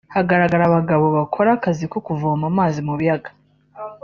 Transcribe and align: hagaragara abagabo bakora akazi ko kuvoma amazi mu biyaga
hagaragara 0.15 0.63
abagabo 0.65 1.05
bakora 1.17 1.49
akazi 1.57 1.85
ko 1.91 1.97
kuvoma 2.05 2.43
amazi 2.51 2.79
mu 2.87 2.93
biyaga 2.99 3.29